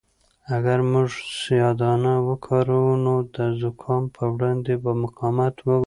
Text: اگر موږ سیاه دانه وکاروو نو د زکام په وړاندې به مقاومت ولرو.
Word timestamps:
اگر 0.55 0.79
موږ 0.91 1.09
سیاه 1.41 1.73
دانه 1.81 2.13
وکاروو 2.27 2.95
نو 3.05 3.15
د 3.35 3.37
زکام 3.61 4.03
په 4.15 4.23
وړاندې 4.33 4.73
به 4.83 4.91
مقاومت 5.03 5.55
ولرو. 5.61 5.79